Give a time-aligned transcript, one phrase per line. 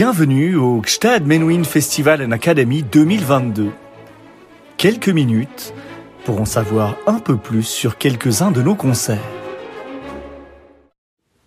[0.00, 3.72] Bienvenue au Gstad Menuhin Festival and Academy 2022.
[4.76, 5.74] Quelques minutes
[6.24, 9.18] pour en savoir un peu plus sur quelques-uns de nos concerts.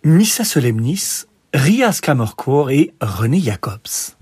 [0.04, 4.12] Missa Solemnis, Rias Kammerchor et René Jacobs.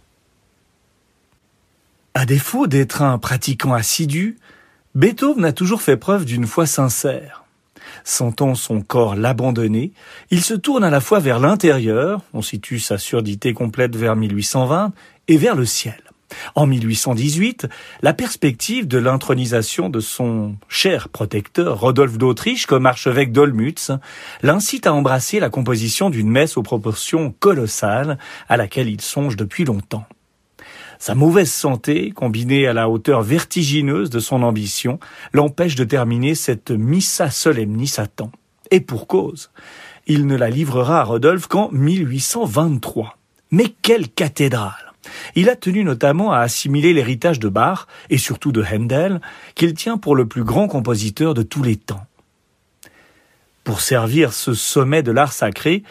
[2.14, 4.36] À défaut d'être un pratiquant assidu,
[4.94, 7.39] Beethoven a toujours fait preuve d'une foi sincère.
[8.04, 9.92] Sentant son corps l'abandonner,
[10.30, 14.92] il se tourne à la fois vers l'intérieur, on situe sa surdité complète vers 1820,
[15.28, 16.00] et vers le ciel.
[16.54, 17.66] En 1818,
[18.02, 23.90] la perspective de l'intronisation de son cher protecteur Rodolphe d'Autriche comme archevêque d'Olmütz
[24.42, 29.64] l'incite à embrasser la composition d'une messe aux proportions colossales à laquelle il songe depuis
[29.64, 30.06] longtemps.
[31.00, 35.00] Sa mauvaise santé, combinée à la hauteur vertigineuse de son ambition,
[35.32, 38.30] l'empêche de terminer cette Missa Solemnis à temps.
[38.70, 39.50] Et pour cause.
[40.06, 43.16] Il ne la livrera à Rodolphe qu'en 1823.
[43.50, 44.92] Mais quelle cathédrale
[45.34, 49.22] il a tenu notamment à assimiler l'héritage de Bach et surtout de Handel,
[49.54, 52.04] qu'il tient pour le plus grand compositeur de tous les temps.
[53.64, 55.84] Pour servir ce sommet de l'art sacré,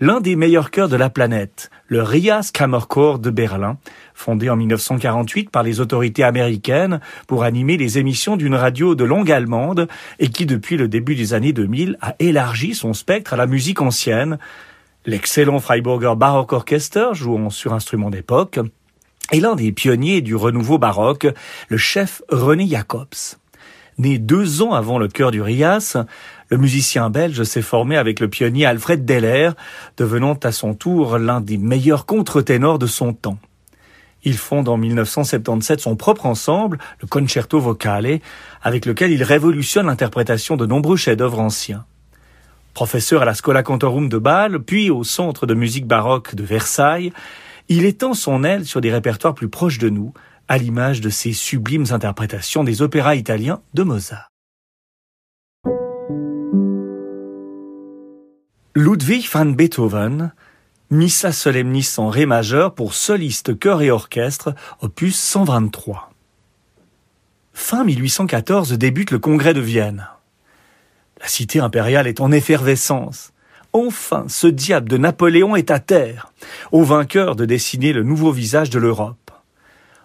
[0.00, 3.78] l'un des meilleurs chœurs de la planète, le Rias Kammerchor de Berlin,
[4.14, 9.30] fondé en 1948 par les autorités américaines pour animer les émissions d'une radio de langue
[9.30, 13.46] allemande et qui depuis le début des années 2000 a élargi son spectre à la
[13.46, 14.38] musique ancienne,
[15.04, 18.60] l'excellent Freiburger Baroque Orchester jouant sur instruments d'époque,
[19.32, 21.26] et l'un des pionniers du renouveau baroque,
[21.68, 23.36] le chef René Jacobs.
[23.96, 25.96] Né deux ans avant le chœur du Rias,
[26.50, 29.50] le musicien belge s'est formé avec le pionnier Alfred Deller,
[29.96, 33.38] devenant à son tour l'un des meilleurs contre-ténors de son temps.
[34.24, 38.20] Il fonde en 1977 son propre ensemble, le Concerto Vocale,
[38.62, 41.84] avec lequel il révolutionne l'interprétation de nombreux chefs-d'œuvre anciens.
[42.72, 47.12] Professeur à la Scola Cantorum de Bâle, puis au Centre de musique baroque de Versailles,
[47.68, 50.12] il étend son aile sur des répertoires plus proches de nous,
[50.48, 54.33] à l'image de ses sublimes interprétations des opéras italiens de Mozart.
[58.76, 60.32] Ludwig van Beethoven,
[60.90, 66.10] Missa Solemnis en Ré majeur pour soliste, chœur et orchestre, opus 123.
[67.52, 70.08] Fin 1814 débute le congrès de Vienne.
[71.20, 73.32] La cité impériale est en effervescence.
[73.72, 76.32] Enfin, ce diable de Napoléon est à terre,
[76.72, 79.30] au vainqueur de dessiner le nouveau visage de l'Europe.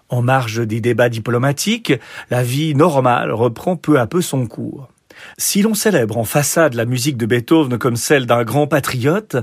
[0.09, 1.93] En marge des débats diplomatiques,
[2.29, 4.89] la vie normale reprend peu à peu son cours.
[5.37, 9.37] Si l'on célèbre en façade la musique de Beethoven comme celle d'un grand patriote,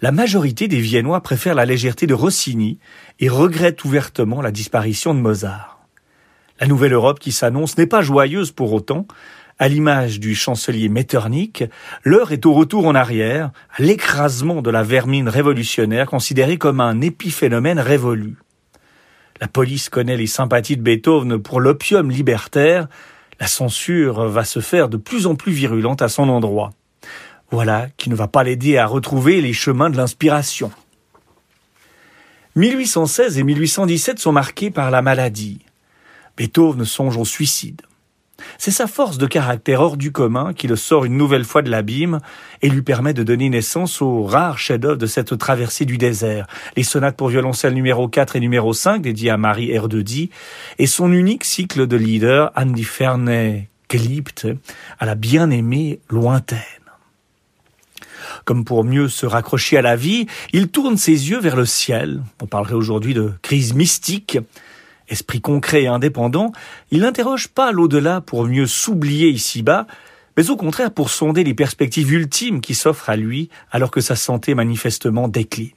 [0.00, 2.78] la majorité des Viennois préfèrent la légèreté de Rossini
[3.18, 5.80] et regrettent ouvertement la disparition de Mozart.
[6.60, 9.06] La nouvelle Europe qui s'annonce n'est pas joyeuse pour autant.
[9.60, 11.64] À l'image du chancelier Metternich,
[12.04, 17.00] l'heure est au retour en arrière, à l'écrasement de la vermine révolutionnaire considérée comme un
[17.00, 18.36] épiphénomène révolu.
[19.40, 22.88] La police connaît les sympathies de Beethoven pour l'opium libertaire.
[23.40, 26.70] La censure va se faire de plus en plus virulente à son endroit.
[27.50, 30.70] Voilà qui ne va pas l'aider à retrouver les chemins de l'inspiration.
[32.56, 35.60] 1816 et 1817 sont marqués par la maladie.
[36.36, 37.82] Beethoven songe au suicide.
[38.60, 41.70] C'est sa force de caractère hors du commun qui le sort une nouvelle fois de
[41.70, 42.18] l'abîme
[42.60, 46.82] et lui permet de donner naissance aux rares chefs-d'œuvre de cette traversée du désert, les
[46.82, 50.30] sonates pour violoncelle numéro 4 et numéro 5 dédiées à Marie Erdödy
[50.78, 54.48] et son unique cycle de leader An die Ferne Geliebte,
[54.98, 56.58] à la bien-aimée lointaine.
[58.44, 62.22] Comme pour mieux se raccrocher à la vie, il tourne ses yeux vers le ciel.
[62.42, 64.38] On parlerait aujourd'hui de crise mystique
[65.08, 66.52] esprit concret et indépendant,
[66.90, 69.86] il n'interroge pas l'au-delà pour mieux s'oublier ici-bas,
[70.36, 74.16] mais au contraire pour sonder les perspectives ultimes qui s'offrent à lui alors que sa
[74.16, 75.72] santé manifestement décline.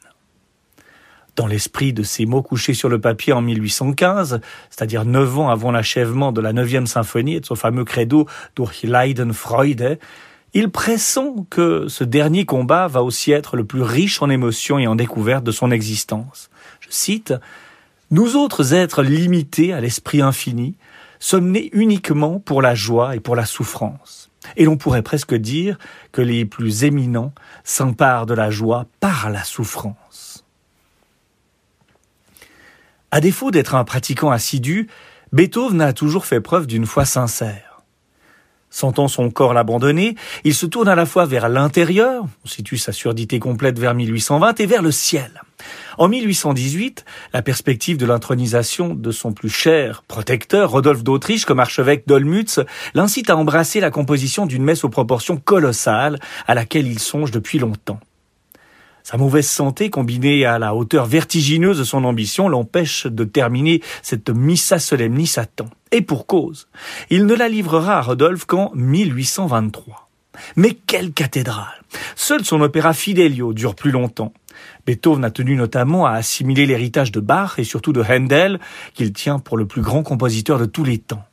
[1.35, 5.71] Dans l'esprit de ces mots couchés sur le papier en 1815, c'est-à-dire neuf ans avant
[5.71, 9.97] l'achèvement de la neuvième symphonie et de son fameux credo durch Leiden Freude,
[10.53, 14.87] il pressent que ce dernier combat va aussi être le plus riche en émotions et
[14.87, 16.49] en découvertes de son existence.
[16.81, 17.33] Je cite
[18.11, 20.75] nous autres êtres limités à l'esprit infini
[21.19, 24.29] sommes nés uniquement pour la joie et pour la souffrance.
[24.57, 25.77] Et l'on pourrait presque dire
[26.11, 30.45] que les plus éminents s'emparent de la joie par la souffrance.
[33.11, 34.87] À défaut d'être un pratiquant assidu,
[35.31, 37.70] Beethoven a toujours fait preuve d'une foi sincère.
[38.73, 40.15] Sentant son corps l'abandonner,
[40.45, 44.61] il se tourne à la fois vers l'intérieur, on situe sa surdité complète vers 1820,
[44.61, 45.41] et vers le ciel.
[45.97, 47.03] En 1818,
[47.33, 52.61] la perspective de l'intronisation de son plus cher protecteur, Rodolphe d'Autriche, comme archevêque d'Olmütz,
[52.93, 56.17] l'incite à embrasser la composition d'une messe aux proportions colossales
[56.47, 57.99] à laquelle il songe depuis longtemps.
[59.03, 64.29] Sa mauvaise santé, combinée à la hauteur vertigineuse de son ambition, l'empêche de terminer cette
[64.29, 65.69] Missa Solemnis à temps.
[65.91, 66.67] Et pour cause.
[67.09, 70.09] Il ne la livrera à Rodolphe qu'en 1823.
[70.55, 71.83] Mais quelle cathédrale
[72.15, 74.33] Seul son opéra Fidelio dure plus longtemps.
[74.85, 78.59] Beethoven a tenu notamment à assimiler l'héritage de Bach et surtout de Handel,
[78.93, 81.23] qu'il tient pour le plus grand compositeur de tous les temps.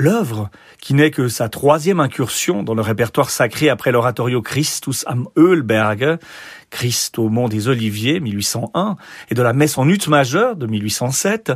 [0.00, 0.48] L'œuvre,
[0.80, 6.18] qui n'est que sa troisième incursion dans le répertoire sacré après l'oratorio Christus am Ölberg,
[6.70, 8.94] Christ au mont des Oliviers, 1801,
[9.28, 11.50] et de la messe en ut majeure de 1807,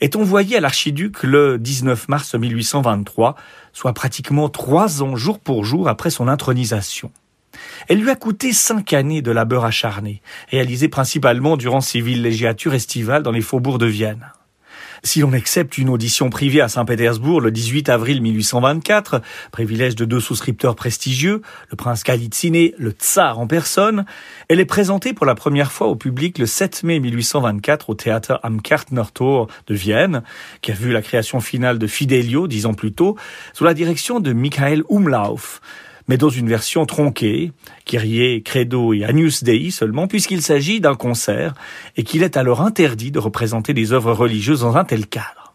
[0.00, 3.36] est envoyée à l'archiduc le 19 mars 1823,
[3.74, 7.12] soit pratiquement trois ans jour pour jour après son intronisation.
[7.88, 13.22] Elle lui a coûté cinq années de labeur acharné, réalisé principalement durant ses villégiatures estivales
[13.22, 14.32] dans les faubourgs de Vienne.
[15.04, 19.20] Si l'on accepte une audition privée à Saint-Pétersbourg le 18 avril 1824,
[19.50, 24.04] privilège de deux souscripteurs prestigieux, le prince Galitsine et le tsar en personne,
[24.48, 28.38] elle est présentée pour la première fois au public le 7 mai 1824 au théâtre
[28.44, 30.22] am Kartnertor de Vienne,
[30.60, 33.16] qui a vu la création finale de Fidelio dix ans plus tôt,
[33.54, 35.60] sous la direction de Michael Umlauf
[36.08, 37.52] mais dans une version tronquée,
[37.84, 41.54] Kyrie, Credo et Agnus Dei seulement, puisqu'il s'agit d'un concert
[41.96, 45.54] et qu'il est alors interdit de représenter des œuvres religieuses dans un tel cadre.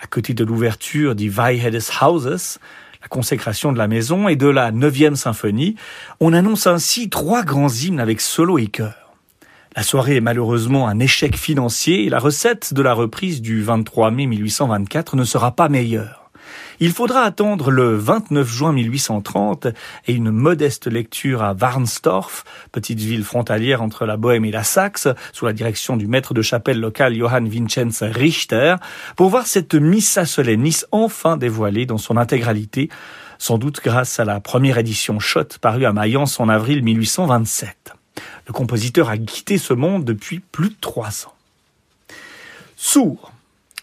[0.00, 2.58] À côté de l'ouverture des Weihe Hauses,
[3.00, 5.76] la consécration de la maison et de la neuvième symphonie,
[6.20, 9.14] on annonce ainsi trois grands hymnes avec solo et chœur.
[9.76, 14.10] La soirée est malheureusement un échec financier et la recette de la reprise du 23
[14.10, 16.23] mai 1824 ne sera pas meilleure.
[16.80, 19.68] Il faudra attendre le 29 juin 1830
[20.06, 25.08] et une modeste lecture à Warnsdorf, petite ville frontalière entre la Bohème et la Saxe,
[25.32, 28.76] sous la direction du maître de chapelle local Johann Vincenz Richter,
[29.16, 32.88] pour voir cette Missa solemnis enfin dévoilée dans son intégralité,
[33.38, 37.92] sans doute grâce à la première édition Schott parue à Mayence en avril 1827.
[38.46, 41.34] Le compositeur a quitté ce monde depuis plus de trois ans.
[42.76, 43.32] Sourd,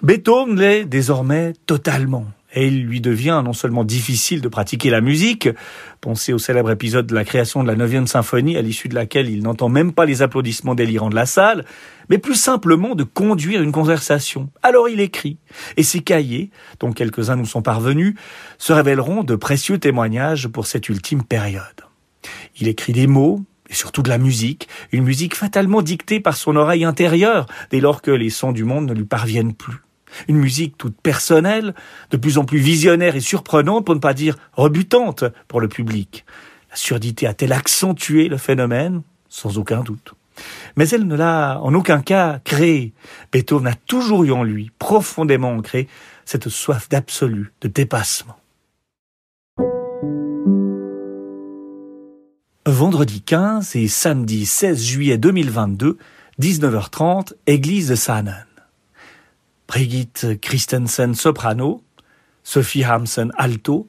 [0.03, 5.49] Beethoven l'est désormais totalement et il lui devient non seulement difficile de pratiquer la musique,
[6.01, 9.29] pensez au célèbre épisode de la création de la neuvième symphonie à l'issue de laquelle
[9.29, 11.65] il n'entend même pas les applaudissements délirants de la salle,
[12.09, 14.49] mais plus simplement de conduire une conversation.
[14.63, 15.37] Alors il écrit,
[15.77, 18.15] et ses cahiers, dont quelques-uns nous sont parvenus,
[18.57, 21.63] se révéleront de précieux témoignages pour cette ultime période.
[22.59, 26.57] Il écrit des mots, et surtout de la musique, une musique fatalement dictée par son
[26.57, 29.77] oreille intérieure, dès lors que les sons du monde ne lui parviennent plus.
[30.27, 31.73] Une musique toute personnelle,
[32.09, 36.25] de plus en plus visionnaire et surprenante, pour ne pas dire rebutante pour le public.
[36.69, 39.01] La surdité a-t-elle accentué le phénomène?
[39.29, 40.13] Sans aucun doute.
[40.75, 42.93] Mais elle ne l'a en aucun cas créé.
[43.31, 45.87] Beethoven a toujours eu en lui, profondément ancré,
[46.25, 48.37] cette soif d'absolu, de dépassement.
[52.65, 55.97] Vendredi 15 et samedi 16 juillet 2022,
[56.39, 58.45] 19h30, église de Sanen.
[59.71, 61.81] Brigitte Christensen soprano,
[62.43, 63.87] Sophie Hamsen alto,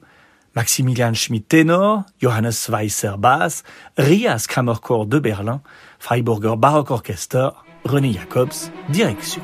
[0.53, 3.63] Maximilian Schmidt ténor, Johannes Weisser basse,
[3.97, 5.59] Rias Kammerchor de Berlin,
[5.99, 6.55] Freiburger
[6.89, 7.49] Orchester,
[7.83, 9.41] René Jacobs direction.